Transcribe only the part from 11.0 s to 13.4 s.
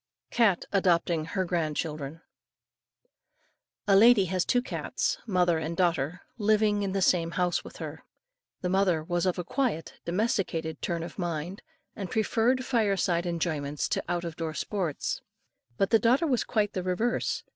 of mind, and preferred fire side